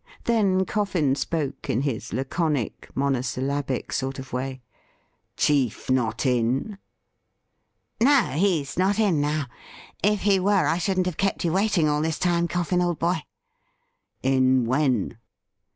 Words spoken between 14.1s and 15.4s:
In— when